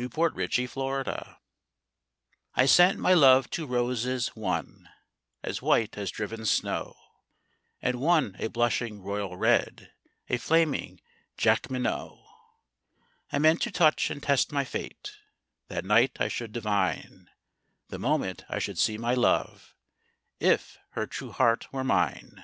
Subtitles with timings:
[0.00, 1.26] The White Flag
[2.54, 4.88] I sent my love two roses, one
[5.42, 6.96] As white as driven snow,
[7.82, 9.92] And one a blushing royal red,
[10.30, 11.02] A flaming
[11.36, 12.16] Jacqueminot.
[13.30, 15.16] I meant to touch and test my fate;
[15.68, 17.28] That night I should divine,
[17.90, 19.74] The moment I should see my love,
[20.38, 22.42] If her true heart were mine.